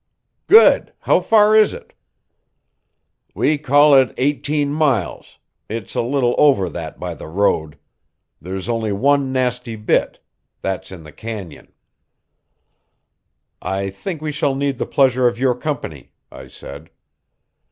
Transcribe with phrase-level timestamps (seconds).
[0.47, 0.93] "Good!
[1.01, 1.93] How far is it?"
[3.35, 5.37] "We call it eighteen miles,
[5.69, 7.77] it's a little over that by the road.
[8.41, 10.17] There's only one nasty bit.
[10.63, 11.71] That's in the canyon."
[13.61, 16.89] "I think we shall need the pleasure of your company," I said.